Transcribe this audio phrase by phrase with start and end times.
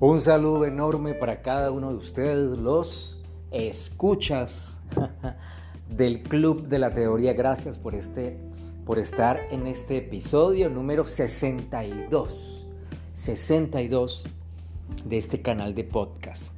[0.00, 3.20] Un saludo enorme para cada uno de ustedes, los
[3.50, 4.80] escuchas
[5.90, 7.32] del Club de la Teoría.
[7.32, 8.38] Gracias por, este,
[8.86, 12.64] por estar en este episodio número 62.
[13.12, 14.26] 62
[15.04, 16.52] de este canal de podcast.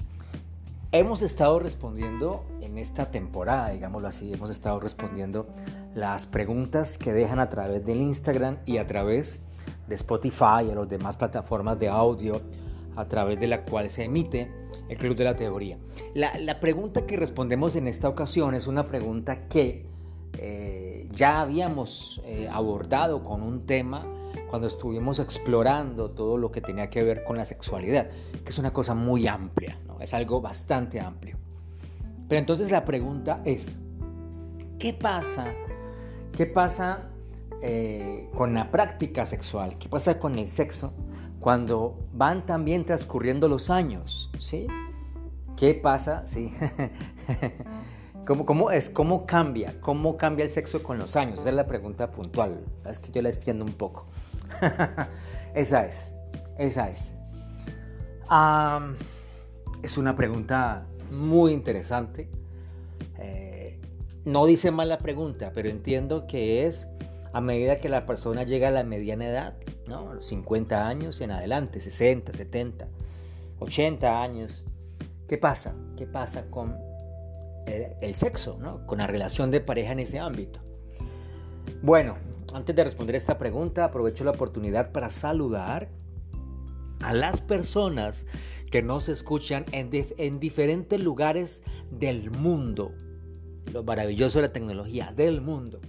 [0.92, 5.46] Hemos estado respondiendo en esta temporada, digámoslo así, hemos estado respondiendo
[5.94, 9.40] las preguntas que dejan a través del Instagram y a través
[9.88, 12.42] de Spotify y a las demás plataformas de audio
[12.96, 14.50] a través de la cual se emite
[14.88, 15.78] el Club de la Teoría.
[16.14, 19.86] La, pregunta que respondemos en esta ocasión es una pregunta que
[20.38, 24.06] eh, ya habíamos eh, abordado con un tema
[24.48, 28.10] cuando estuvimos explorando todo lo que tenía que ver con la sexualidad,
[28.44, 30.00] que es una cosa muy amplia, ¿no?
[30.00, 31.36] es algo bastante amplio.
[32.28, 33.80] Pero entonces la pregunta es,
[34.78, 35.52] ¿qué pasa?
[36.32, 37.10] ¿Qué pasa
[37.62, 39.76] eh, con la práctica sexual?
[39.78, 40.92] ¿Qué pasa con el sexo?
[41.40, 44.66] Cuando van también transcurriendo los años, ¿sí?
[45.56, 46.24] ¿Qué pasa?
[48.26, 49.80] ¿Cómo, es, ¿Cómo cambia?
[49.80, 51.40] ¿Cómo cambia el sexo con los años?
[51.40, 52.64] Esa es la pregunta puntual.
[52.86, 54.06] Es que yo la extiendo un poco.
[55.54, 56.12] esa es,
[56.58, 57.12] esa es.
[59.82, 62.28] es una pregunta muy interesante.
[63.18, 63.80] Eh,
[64.24, 66.86] no dice mal la pregunta, pero entiendo que es
[67.32, 69.54] a medida que la persona llega a la mediana edad,
[69.90, 70.14] ¿no?
[70.14, 72.88] los 50 años en adelante, 60, 70,
[73.58, 74.64] 80 años.
[75.28, 75.74] ¿Qué pasa?
[75.96, 76.78] ¿Qué pasa con
[77.66, 78.86] el, sexo, ¿no?
[78.86, 80.60] con la relación de pareja en ese ámbito?
[81.82, 82.16] Bueno,
[82.54, 85.88] antes de responder esta pregunta, aprovecho la oportunidad para saludar
[87.00, 88.24] a las personas
[88.70, 92.92] que nos escuchan en diferentes lugares del mundo.
[93.72, 95.80] Lo maravilloso de la tecnología del mundo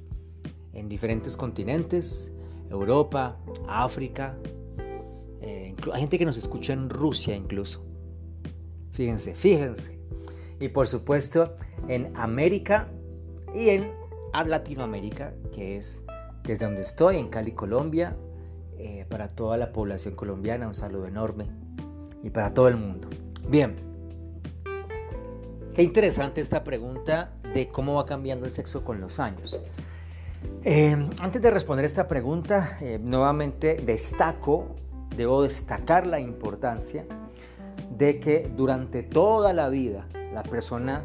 [0.73, 2.31] en diferentes continentes,
[2.71, 3.37] Europa,
[3.67, 4.37] África.
[5.41, 7.81] Eh, hay gente que nos escucha en Rusia incluso.
[8.91, 9.99] Fíjense, fíjense.
[10.59, 11.55] Y por supuesto
[11.87, 12.87] en América
[13.53, 13.91] y en
[14.45, 16.03] Latinoamérica, que es
[16.43, 18.15] desde donde estoy, en Cali, Colombia.
[18.77, 21.45] Eh, para toda la población colombiana, un saludo enorme.
[22.23, 23.09] Y para todo el mundo.
[23.47, 23.75] Bien.
[25.75, 29.59] Qué interesante esta pregunta de cómo va cambiando el sexo con los años.
[30.63, 34.75] Eh, antes de responder esta pregunta, eh, nuevamente destaco,
[35.15, 37.05] debo destacar la importancia
[37.97, 41.03] de que durante toda la vida la persona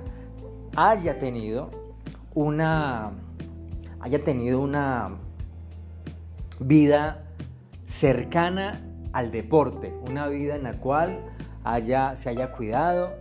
[0.76, 1.70] haya tenido
[2.34, 3.12] una,
[4.00, 5.16] haya tenido una
[6.60, 7.24] vida
[7.86, 8.80] cercana
[9.12, 11.18] al deporte, una vida en la cual
[11.64, 13.14] haya, se haya cuidado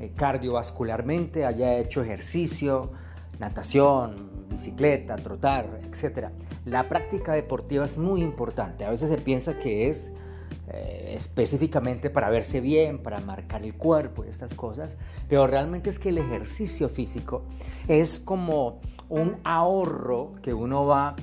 [0.00, 2.92] eh, cardiovascularmente, haya hecho ejercicio,
[3.38, 6.28] natación, bicicleta, trotar, etc.
[6.64, 8.84] La práctica deportiva es muy importante.
[8.84, 10.12] A veces se piensa que es
[10.68, 14.96] eh, específicamente para verse bien, para marcar el cuerpo y estas cosas,
[15.28, 17.42] pero realmente es que el ejercicio físico
[17.86, 21.16] es como un ahorro que uno va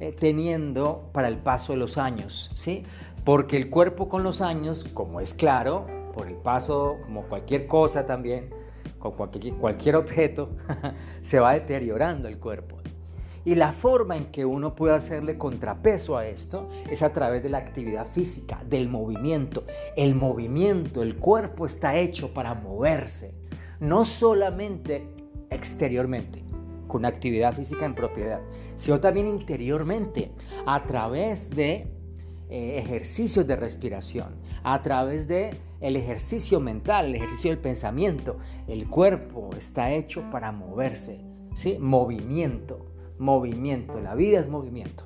[0.00, 2.82] eh, teniendo para el paso de los años, ¿sí?
[3.24, 8.04] Porque el cuerpo con los años, como es claro, por el paso, como cualquier cosa
[8.04, 8.50] también,
[8.98, 10.50] con cualquier, cualquier objeto,
[11.22, 12.77] se va deteriorando el cuerpo.
[13.44, 17.48] Y la forma en que uno puede hacerle contrapeso a esto es a través de
[17.48, 19.64] la actividad física, del movimiento.
[19.96, 23.34] El movimiento, el cuerpo está hecho para moverse,
[23.80, 25.08] no solamente
[25.50, 26.44] exteriormente,
[26.86, 28.40] con actividad física en propiedad,
[28.76, 30.32] sino también interiormente,
[30.66, 31.86] a través de
[32.50, 38.38] eh, ejercicios de respiración, a través de el ejercicio mental, el ejercicio del pensamiento.
[38.66, 41.20] El cuerpo está hecho para moverse,
[41.54, 41.76] ¿sí?
[41.78, 42.87] Movimiento
[43.18, 44.00] movimiento.
[44.00, 45.04] La vida es movimiento.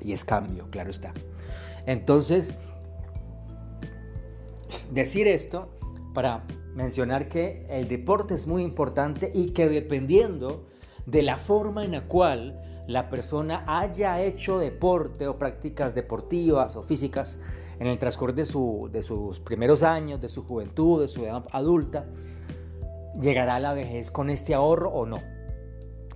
[0.00, 1.12] Y es cambio, claro está.
[1.86, 2.54] Entonces,
[4.90, 5.68] decir esto
[6.14, 6.44] para
[6.74, 10.66] mencionar que el deporte es muy importante y que dependiendo
[11.06, 16.82] de la forma en la cual la persona haya hecho deporte o prácticas deportivas o
[16.82, 17.38] físicas
[17.78, 21.44] en el transcurso de, su, de sus primeros años, de su juventud, de su edad
[21.52, 22.06] adulta,
[23.20, 25.20] llegará a la vejez con este ahorro o no.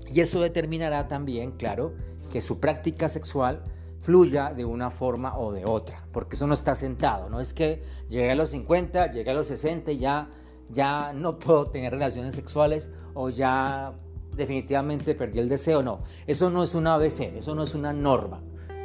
[0.09, 1.95] Y eso determinará también, claro,
[2.31, 3.63] que su práctica sexual
[4.01, 7.83] fluya de una forma o de otra, porque eso no está sentado, no es que
[8.09, 10.29] llegué a los 50, llegué a los 60 y ya,
[10.71, 13.95] ya no puedo tener relaciones sexuales o ya
[14.37, 18.43] definitivamente perdí el deseo, no, eso no es una ABC, eso no es una norma,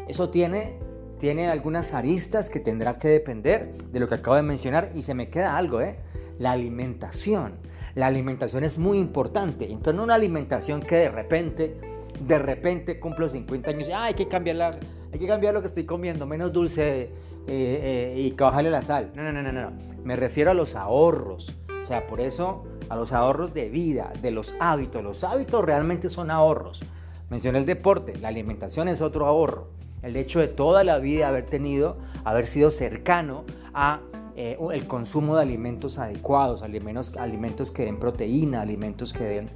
[0.08, 0.80] eso tiene,
[1.20, 5.14] tiene algunas aristas que tendrá que depender de lo que acabo de mencionar y se
[5.14, 6.00] me queda algo, ¿eh?
[6.40, 7.54] la alimentación.
[7.96, 9.66] La alimentación es muy importante.
[9.66, 11.78] Entonces, no una alimentación que de repente,
[12.20, 14.80] de repente cumplo 50 años y hay que cambiar
[15.14, 17.10] hay que cambiar lo que estoy comiendo, menos dulce,
[17.48, 19.12] eh, y que bajarle la sal.
[19.14, 19.74] No, no, no, no, no.
[20.04, 21.54] Me refiero a los ahorros.
[21.84, 25.04] O sea, por eso a los ahorros de vida, de los hábitos.
[25.04, 26.84] Los hábitos realmente son ahorros.
[27.30, 29.70] Mencioné el deporte, la alimentación es otro ahorro.
[30.02, 34.02] El hecho de toda la vida haber tenido, haber sido cercano a
[34.36, 39.50] eh, el consumo de alimentos adecuados, alimentos, alimentos que den proteína, alimentos que den,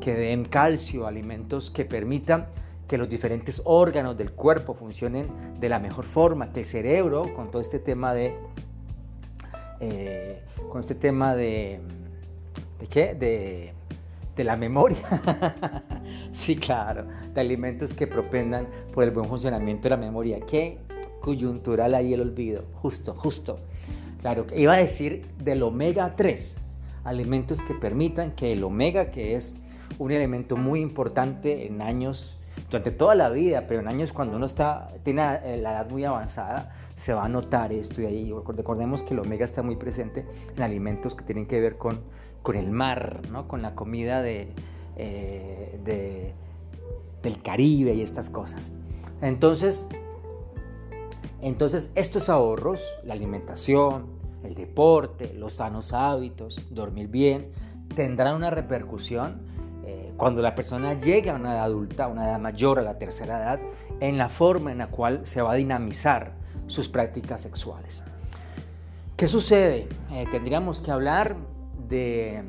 [0.00, 2.46] que den calcio, alimentos que permitan
[2.86, 5.26] que los diferentes órganos del cuerpo funcionen
[5.60, 8.34] de la mejor forma, que el cerebro, con todo este tema de,
[9.78, 11.80] eh, con este tema de,
[12.80, 13.14] ¿de qué?
[13.14, 13.72] De,
[14.34, 14.98] de la memoria.
[16.32, 20.40] sí, claro, de alimentos que propendan por el buen funcionamiento de la memoria.
[20.40, 20.78] Qué
[21.20, 23.58] coyuntural ahí el olvido, justo, justo.
[24.20, 26.56] Claro, iba a decir del omega 3,
[27.04, 29.54] alimentos que permitan que el omega, que es
[29.98, 32.36] un elemento muy importante en años,
[32.70, 36.74] durante toda la vida, pero en años cuando uno está, tiene la edad muy avanzada,
[36.94, 40.62] se va a notar esto y ahí recordemos que el omega está muy presente en
[40.62, 42.00] alimentos que tienen que ver con,
[42.42, 43.48] con el mar, ¿no?
[43.48, 44.48] con la comida de,
[44.96, 46.34] eh, de,
[47.22, 48.72] del Caribe y estas cosas.
[49.22, 49.86] Entonces,
[51.42, 54.06] entonces, estos ahorros, la alimentación,
[54.44, 57.52] el deporte, los sanos hábitos, dormir bien,
[57.94, 59.42] tendrán una repercusión
[59.84, 63.38] eh, cuando la persona llegue a una edad adulta, una edad mayor, a la tercera
[63.38, 63.60] edad,
[64.00, 66.34] en la forma en la cual se va a dinamizar
[66.66, 68.04] sus prácticas sexuales.
[69.16, 69.88] ¿Qué sucede?
[70.12, 71.36] Eh, tendríamos que hablar
[71.88, 72.42] de...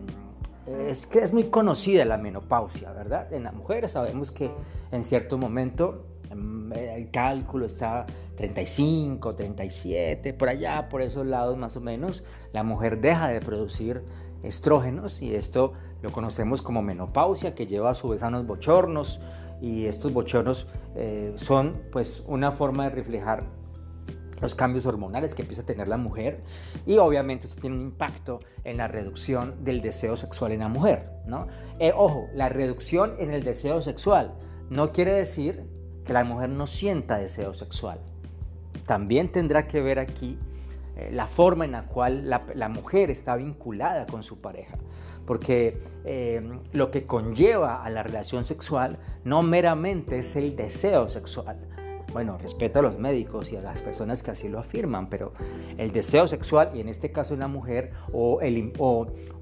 [0.67, 3.33] Es que es muy conocida la menopausia, ¿verdad?
[3.33, 4.51] En las mujeres sabemos que
[4.91, 11.81] en cierto momento el cálculo está 35, 37, por allá, por esos lados más o
[11.81, 12.23] menos,
[12.53, 14.03] la mujer deja de producir
[14.43, 19.21] estrógenos y esto lo conocemos como menopausia, que lleva a su vez a unos bochornos
[19.61, 23.45] y estos bochornos eh, son pues una forma de reflejar
[24.41, 26.43] los cambios hormonales que empieza a tener la mujer
[26.87, 31.11] y obviamente esto tiene un impacto en la reducción del deseo sexual en la mujer,
[31.27, 31.47] ¿no?
[31.77, 34.33] Eh, ojo, la reducción en el deseo sexual
[34.71, 35.67] no quiere decir
[36.05, 37.99] que la mujer no sienta deseo sexual.
[38.85, 40.37] También tendrá que ver aquí
[40.97, 44.77] eh, la forma en la cual la, mujer está vinculada con su pareja.
[45.25, 46.41] Porque eh,
[46.73, 51.57] lo que conlleva a la relación sexual no meramente es el deseo sexual,
[52.11, 55.31] bueno, respeto a los médicos y a las personas que así lo afirman, pero
[55.77, 58.39] el deseo sexual, y en este caso la mujer, o,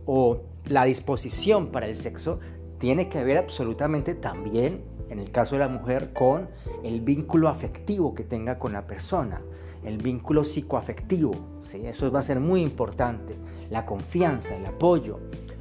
[0.05, 2.39] o, la disposición para el sexo,
[2.77, 6.49] tiene que ver absolutamente también, en el caso de la mujer, con
[6.83, 9.41] el vínculo afectivo que tenga con la persona,
[9.83, 11.33] el vínculo psicoafectivo.
[11.63, 11.85] ¿sí?
[11.85, 13.35] Eso va a ser muy importante,
[13.69, 15.19] la confianza, el apoyo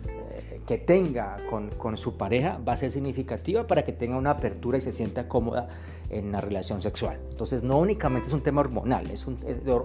[0.09, 4.79] eh, que tenga con, su pareja va a ser significativa para que tenga una apertura
[4.79, 5.69] y se sienta cómoda
[6.11, 7.21] en la relación sexual.
[7.31, 9.39] Entonces no únicamente es un tema hormonal, es un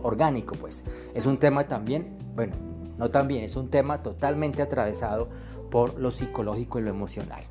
[0.03, 0.83] orgánico, pues,
[1.13, 2.55] es un tema también, bueno,
[2.97, 5.27] no también, es un tema totalmente atravesado
[5.69, 7.43] por lo psicológico y lo emocional.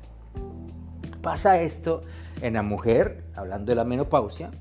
[1.23, 2.01] Pasa esto
[2.41, 4.51] en la mujer, hablando de la menopausia,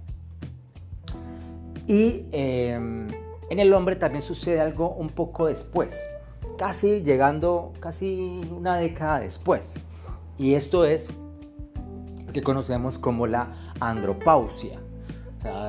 [1.89, 3.09] y em,
[3.51, 6.01] en el hombre también sucede algo un poco después,
[6.57, 9.75] casi llegando, casi una década después.
[10.39, 11.11] Y esto es
[12.33, 14.79] que conocemos como la andropausia.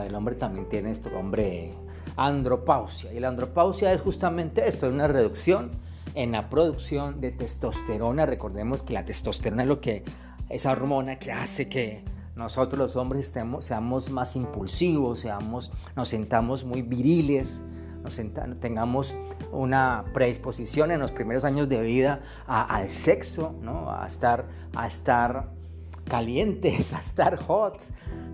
[0.06, 1.74] el hombre también tiene esto, hombre,
[2.18, 3.12] andropausia.
[3.14, 5.72] Y la andropausia es justamente esto, es una reducción
[6.14, 8.28] en la producción de testosterona.
[8.28, 10.04] Recordemos que la testosterona es lo que
[10.50, 12.04] esa hormona que hace que
[12.36, 17.64] nosotros los hombres estemos, seamos más impulsivos, seamos, nos sentamos muy viriles,
[18.04, 18.20] nos
[18.60, 19.16] tengamos
[19.52, 23.92] una predisposición en los primeros años de vida al sexo, ¿no?
[23.92, 24.46] a estar,
[24.76, 25.50] a estar
[26.06, 27.80] calientes, a estar hot,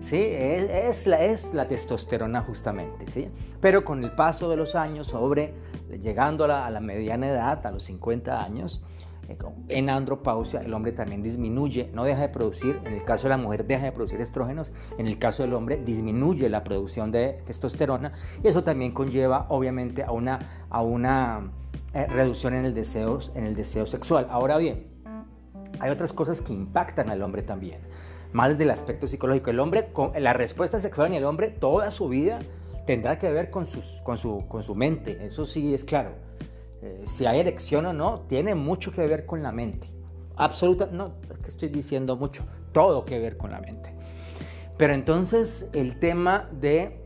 [0.00, 0.16] ¿sí?
[0.18, 3.28] Es, la, es la testosterona justamente, ¿sí?
[3.60, 5.54] Pero con el paso de los años, sobre,
[6.00, 8.82] llegando a la, a la mediana edad, a los 50 años,
[9.68, 13.36] en andropausia el hombre también disminuye, no deja de producir, en el caso de la
[13.36, 18.12] mujer deja de producir estrógenos, en el caso del hombre disminuye la producción de testosterona
[18.42, 21.52] y eso también conlleva obviamente a una, a una
[21.94, 24.26] eh, reducción en el, deseo, en el deseo sexual.
[24.30, 24.86] Ahora bien,
[25.80, 27.80] hay otras cosas que impactan al hombre también,
[28.32, 29.50] más desde el aspecto psicológico.
[29.50, 32.40] El hombre, la respuesta sexual en el hombre toda su vida
[32.86, 36.10] tendrá que ver con, sus, con, su, con su mente, eso sí es claro.
[36.82, 39.88] Eh, si hay erección o no, tiene mucho que ver con la mente.
[40.36, 43.92] Absoluta, no, es que estoy diciendo mucho, todo que ver con la mente.
[44.78, 47.04] Pero entonces el tema de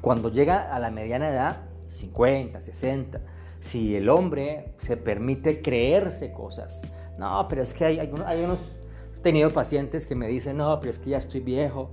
[0.00, 3.20] cuando llega a la mediana edad, 50, 60,
[3.60, 6.82] si el hombre se permite creerse cosas.
[7.18, 8.72] No, pero es que hay, hay, unos,
[9.16, 11.90] he tenido pacientes que me dicen, no, pero es que ya estoy viejo.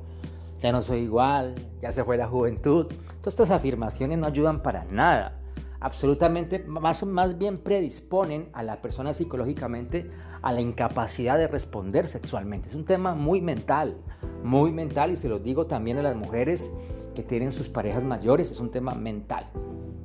[0.59, 2.85] ya no soy igual, ya se fue la juventud.
[3.19, 5.42] Todas estas afirmaciones no ayudan para nada.
[5.83, 10.09] Absolutamente, más, más bien predisponen a la persona psicológicamente
[10.41, 12.69] a la incapacidad de responder sexualmente.
[12.69, 13.97] Es un tema muy mental,
[14.43, 16.71] muy mental y se lo digo también a las mujeres
[17.13, 19.45] que tienen sus parejas mayores, es un tema mental.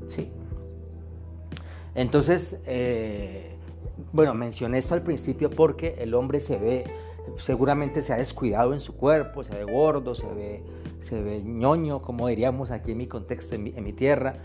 [0.06, 0.32] ¿sí?
[1.94, 3.56] Entonces, eh,
[4.12, 6.84] bueno, mencioné esto al principio porque el hombre se ve,
[7.38, 10.62] seguramente se ha descuidado en su cuerpo, se ve gordo, se ve,
[11.00, 14.36] se ve ñoño, como diríamos aquí en mi contexto, en mi, tierra,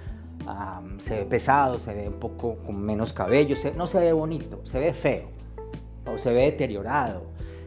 [0.97, 4.79] se ve pesado, se ve un poco con menos cabello, no se ve bonito, se
[4.79, 5.29] ve feo
[6.11, 7.23] o se ve deteriorado.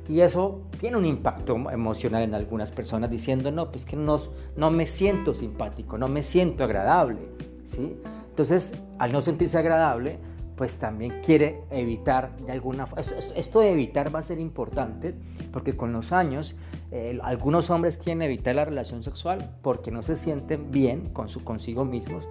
[0.08, 4.16] Y eso tiene un impacto emocional en algunas personas diciendo, no, pues que no,
[4.56, 7.18] no me siento simpático, no me siento agradable.
[7.64, 7.96] ¿sí?
[8.28, 10.18] Entonces, al no sentirse agradable,
[10.56, 13.04] pues también quiere evitar de alguna forma.
[13.34, 15.14] Esto, de evitar va a ser importante
[15.52, 16.56] porque con los años
[16.92, 21.44] eh, algunos hombres quieren evitar la relación sexual porque no se sienten bien con su
[21.44, 22.24] consigo mismos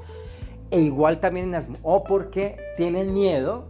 [0.72, 3.68] e igual también las, o porque tienen miedo,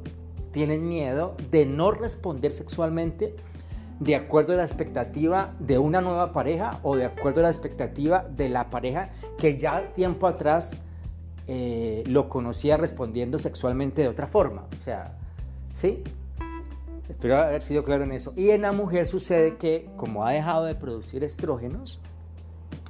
[0.51, 3.35] tienen miedo de no responder sexualmente
[3.99, 8.25] de acuerdo a la expectativa de una nueva pareja o de acuerdo a la expectativa
[8.29, 10.75] de la pareja que ya tiempo atrás
[11.47, 14.67] eh, lo conocía respondiendo sexualmente de otra forma.
[14.77, 15.17] O sea,
[15.73, 16.03] ¿sí?
[17.07, 18.33] Espero haber sido claro en eso.
[18.35, 22.01] Y en la mujer sucede que como ha dejado de producir estrógenos,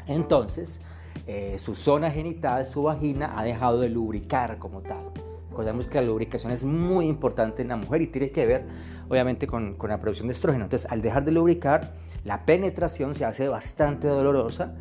[0.07, 0.79] entonces
[1.27, 5.11] eh, su zona genital, su vagina, ha dejado de lubricar como tal.
[5.49, 8.65] Recordemos que la lubricación es muy importante en la mujer y tiene que ver
[9.09, 10.65] obviamente con, la producción de estrógeno.
[10.65, 14.75] Entonces, al dejar de lubricar, la penetración se hace bastante dolorosa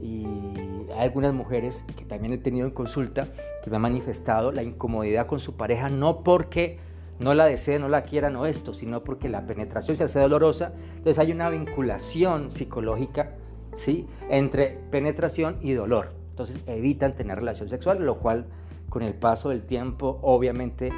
[0.00, 0.26] y
[0.94, 3.28] hay algunas mujeres que también he tenido en consulta
[3.62, 6.78] que me han manifestado la incomodidad con su pareja no porque
[7.18, 10.72] no la deseen, no la quieran o esto, sino porque la penetración se hace dolorosa.
[10.90, 13.32] Entonces hay una vinculación psicológica
[13.78, 14.06] ¿sí?
[14.28, 16.12] entre penetración y dolor.
[16.30, 18.46] Entonces evitan tener relación sexual, lo cual
[18.88, 20.92] con el paso del tiempo obviamente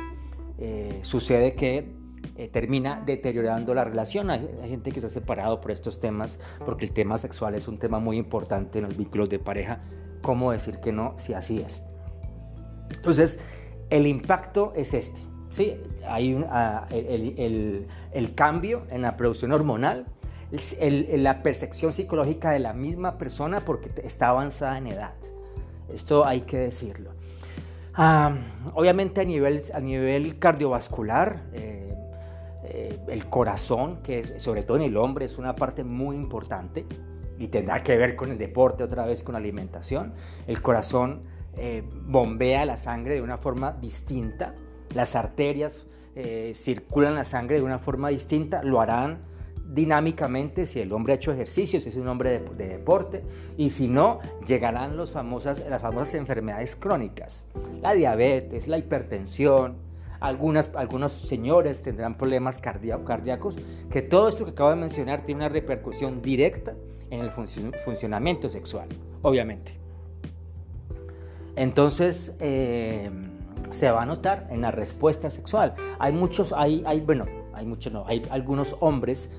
[0.58, 2.00] eh, sucede que
[2.36, 4.30] eh, termina deteriorando la relación.
[4.30, 7.78] Hay, gente que se ha separado por estos temas, porque el tema sexual es un
[7.78, 9.80] tema muy importante en los vínculos de pareja.
[10.22, 11.84] ¿Cómo decir que no si así es?
[12.94, 13.38] Entonces,
[13.88, 15.22] el impacto es este.
[15.48, 20.06] Sí, hay ah, el, el, cambio en la producción hormonal,
[20.50, 25.14] la percepción psicológica de la misma persona porque está avanzada en edad.
[25.92, 27.10] Esto hay que decirlo.
[28.74, 31.94] Obviamente a nivel, a nivel cardiovascular, eh,
[32.64, 36.86] eh, el corazón, que sobre todo en el hombre es una parte muy importante
[37.38, 40.12] y tendrá que ver con el deporte otra vez, con la alimentación.
[40.46, 41.22] El corazón
[41.56, 44.54] eh, bombea la sangre de una forma distinta,
[44.94, 49.18] las arterias eh, circulan la sangre de una forma distinta, lo harán
[49.72, 53.22] dinámicamente si el hombre ha hecho ejercicio, si es un hombre de, de deporte,
[53.56, 57.46] y si no, llegarán los famosas, las famosas enfermedades crónicas,
[57.80, 59.76] la diabetes, la hipertensión,
[60.20, 63.56] algunas, algunos señores tendrán problemas cardíacos,
[63.90, 66.74] que todo esto que acabo de mencionar tiene una repercusión directa
[67.10, 68.88] en el funcionamiento sexual,
[69.22, 69.74] obviamente.
[71.56, 73.10] Entonces, eh,
[73.70, 75.74] se va a notar en la respuesta sexual.
[75.98, 79.30] Hay muchos, hay, hay, bueno, hay muchos no, hay algunos hombres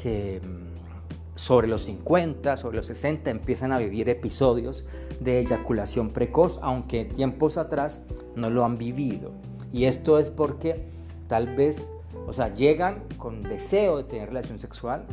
[0.00, 4.86] que mm, sobre los 50, sobre los 60 empiezan a vivir episodios
[5.20, 8.02] de eyaculación precoz, aunque tiempos atrás
[8.34, 9.32] no lo han vivido.
[9.72, 10.84] Y esto es porque
[11.28, 11.90] tal vez,
[12.26, 15.06] o sea, llegan con deseo de tener relación sexual,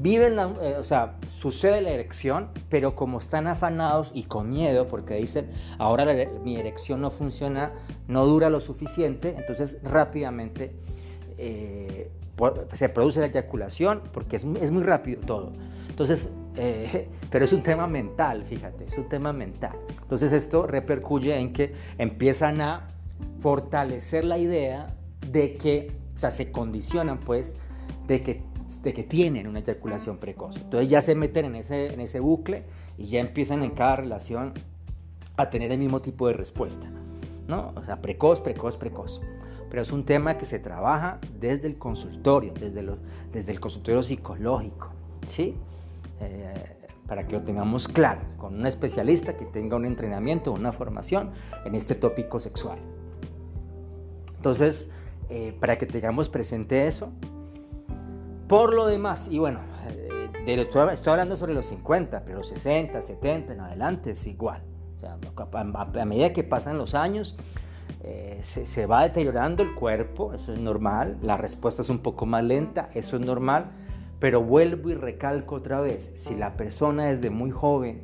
[0.00, 5.14] viven, eh, o sea, sucede la erección, pero como están afanados y con miedo, porque
[5.14, 6.06] dicen, ahora
[6.44, 7.72] mi erección no funciona,
[8.08, 10.74] no dura lo suficiente, entonces rápidamente
[11.38, 12.10] eh,
[12.74, 15.52] se produce la eyaculación, porque es, muy rápido todo.
[15.88, 19.76] Entonces, eh, pero es un tema mental, fíjate, es un tema mental.
[20.02, 22.88] Entonces esto repercuye en que empiezan a
[23.40, 24.94] fortalecer la idea
[25.30, 27.56] de que, o sea, se condicionan pues
[28.06, 28.42] de que,
[28.82, 30.56] de que tienen una eyaculación precoz.
[30.56, 32.64] Entonces ya se meten en ese, en ese bucle
[32.98, 34.52] y ya empiezan en cada relación
[35.36, 36.90] a tener el mismo tipo de respuesta.
[37.46, 37.72] ¿no?
[37.76, 39.20] O sea, precoz, precoz, precoz.
[39.72, 42.86] Pero es un tema que se trabaja desde el consultorio, desde,
[43.32, 44.90] desde el consultorio psicológico,
[45.28, 45.56] ¿sí?
[46.20, 46.76] Eh,
[47.06, 51.30] para que lo tengamos claro, con un especialista que tenga un entrenamiento, una formación
[51.64, 52.80] en este tópico sexual.
[54.36, 54.90] Entonces,
[55.30, 57.10] eh, para que tengamos presente eso.
[58.48, 63.54] Por lo demás, y bueno, eh, estoy, hablando sobre los 50, pero los 60, 70
[63.54, 64.62] en adelante es igual.
[65.02, 67.38] a, medida que pasan los años,
[68.04, 71.18] eh, se, va deteriorando el cuerpo, eso es normal.
[71.22, 73.70] La respuesta es un poco más lenta, eso es normal.
[74.18, 78.02] Pero vuelvo y recalco otra vez, si la persona desde muy joven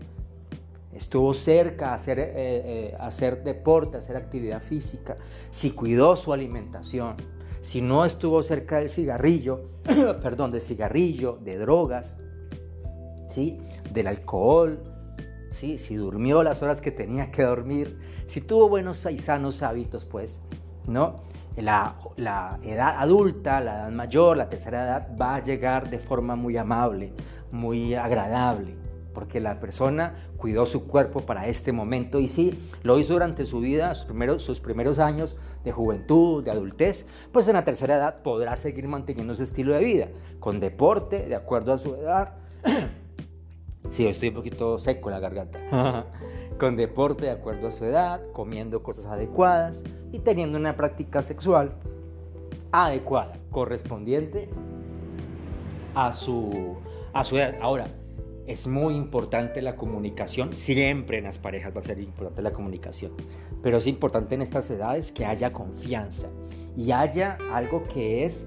[0.93, 5.17] estuvo cerca a hacer, eh, eh, hacer deporte, hacer actividad física,
[5.53, 7.17] si cuidó su alimentación,
[7.61, 9.69] si no estuvo cerca del cigarrillo,
[10.23, 12.17] perdón, del cigarrillo, de drogas,
[13.29, 13.59] ¿sí?
[13.93, 14.98] del alcohol,
[15.59, 20.41] si durmió las horas que tenía que dormir, si tuvo buenos y sanos hábitos, pues,
[20.87, 21.23] ¿no?
[21.57, 21.97] La,
[22.63, 27.13] edad adulta, la edad mayor, la tercera edad va a llegar de forma muy amable,
[27.51, 28.77] muy agradable
[29.13, 33.59] porque la persona cuidó su cuerpo para este momento y sí, lo hizo durante su
[33.59, 35.35] vida, sus primeros, sus primeros años
[35.65, 39.81] de juventud, de adultez, pues en la tercera edad podrá seguir manteniendo su estilo de
[39.81, 42.35] vida, con deporte, de acuerdo a su edad.
[43.91, 46.07] sí, estoy un poquito seco en la garganta.
[46.59, 51.73] con deporte de acuerdo a su edad, comiendo cosas adecuadas y teniendo una práctica sexual
[52.73, 54.49] adecuada, correspondiente
[55.95, 56.77] a su,
[57.13, 57.55] a su edad.
[57.61, 57.89] Ahora,
[58.47, 63.13] es muy importante la comunicación, siempre en las parejas va a ser importante la comunicación,
[63.63, 66.29] pero es importante en estas edades que haya confianza
[66.77, 68.47] y haya algo que es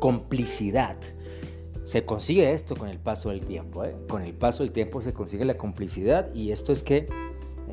[0.00, 0.96] complicidad.
[1.92, 3.94] Se consigue esto con el paso del tiempo, ¿eh?
[4.08, 7.10] con el paso del tiempo se consigue la complicidad y esto es que eh,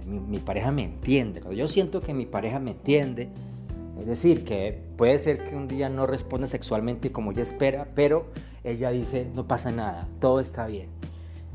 [0.06, 3.30] mi, pareja me entiende, yo siento que mi pareja me entiende,
[3.98, 8.26] es decir, que puede ser que un día no responda sexualmente como ella espera, pero
[8.66, 10.90] ella dice, no pasa nada, todo está bien.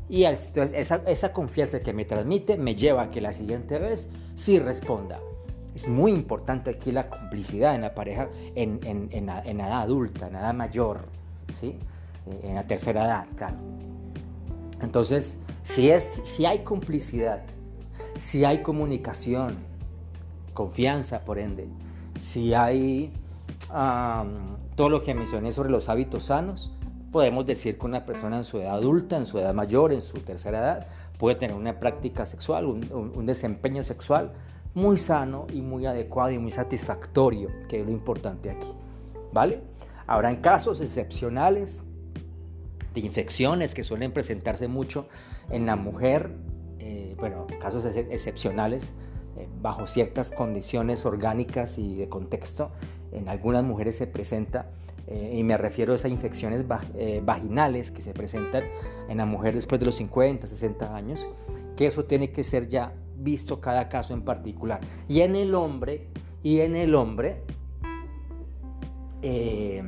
[0.09, 5.19] Y esa, confianza que me transmite me lleva a que la siguiente vez sí responda.
[5.75, 10.55] Es muy importante aquí la complicidad en la pareja, en, en edad adulta, en edad
[10.55, 11.01] mayor,
[11.53, 11.77] ¿sí?
[12.43, 13.57] En la tercera edad, claro.
[14.81, 17.43] Entonces, si, es, si hay complicidad,
[18.17, 19.57] si hay comunicación,
[20.53, 21.67] confianza, por ende,
[22.19, 23.13] si hay
[24.75, 26.71] todo lo que mencioné sobre los hábitos sanos,
[27.11, 30.19] podemos decir que una persona en su edad adulta, en su edad mayor, en su
[30.19, 34.33] tercera edad, puede tener una práctica sexual, un, desempeño sexual
[34.73, 38.67] muy sano y muy adecuado y muy satisfactorio, que es lo importante aquí.
[39.31, 39.61] ¿Vale?
[40.07, 41.83] En casos excepcionales
[42.95, 45.07] de infecciones que suelen presentarse mucho
[45.51, 46.31] en la mujer,
[46.79, 48.93] eh, bueno, casos excepcionales,
[49.37, 52.71] eh, bajo ciertas condiciones orgánicas y de contexto,
[53.11, 54.71] en algunas mujeres se presenta,
[55.07, 58.63] eh, y me refiero a esas infecciones eh, vaginales que se presentan
[59.07, 61.27] en la mujer después de los 50, 60 años,
[61.75, 64.79] que eso tiene que ser ya visto cada caso en particular.
[65.07, 66.07] Y en el hombre,
[66.41, 67.43] y en el hombre,
[69.21, 69.83] eh,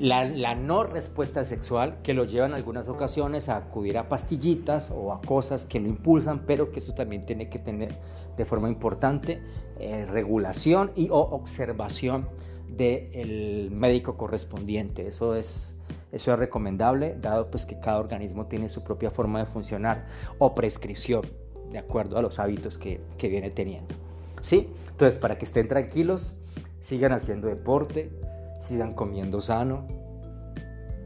[0.00, 5.12] la, no respuesta sexual que lo lleva en algunas ocasiones a acudir a pastillitas o
[5.12, 7.98] a cosas que lo impulsan, pero que eso también tiene que tener
[8.36, 9.42] de forma importante
[9.78, 12.28] eh, regulación y o observación
[12.68, 15.06] del médico correspondiente.
[15.06, 15.76] Eso es,
[16.12, 20.06] eso es recomendable, dado pues que cada organismo tiene su propia forma de funcionar
[20.38, 21.22] o prescripción,
[21.70, 23.94] de acuerdo a los hábitos que, que viene teniendo.
[24.40, 24.68] ¿Sí?
[24.90, 26.36] Entonces, para que estén tranquilos,
[26.82, 28.12] sigan haciendo deporte,
[28.58, 29.86] sigan comiendo sano,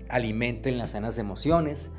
[0.08, 1.90] alimenten las sanas emociones,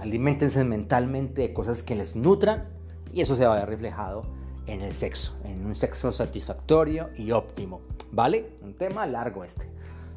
[0.00, 2.68] alimentense mentalmente de cosas que les nutran
[3.12, 4.22] y eso se va a ver reflejado
[4.66, 7.80] en el sexo, en un sexo satisfactorio y óptimo.
[8.12, 8.50] ¿Vale?
[8.62, 9.66] Un tema largo este.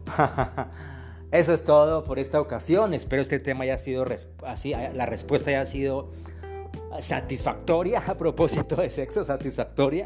[1.32, 2.94] Eso es todo por esta ocasión.
[2.94, 4.06] Espero este tema haya sido
[4.46, 6.12] así, la respuesta haya sido
[7.00, 10.06] satisfactoria a propósito de sexo, satisfactoria.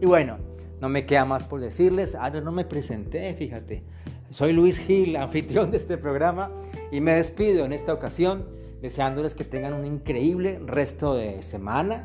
[0.00, 0.38] Y bueno,
[0.80, 2.14] no me queda más por decirles.
[2.18, 3.82] Ah, no, no me presenté, fíjate.
[4.30, 6.50] Soy Luis Gil, anfitrión de este programa,
[6.90, 8.46] y me despido en esta ocasión
[8.82, 12.04] deseándoles que tengan un increíble resto de semana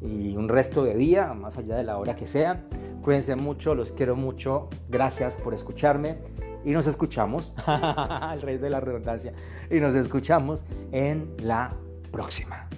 [0.00, 2.64] y un resto de día, más allá de la hora que sea.
[3.02, 4.68] Cuídense mucho, los quiero mucho.
[4.88, 6.18] Gracias por escucharme
[6.64, 7.54] y nos escuchamos,
[8.32, 9.32] el rey de la redundancia,
[9.70, 11.74] y nos escuchamos en la
[12.10, 12.68] próxima.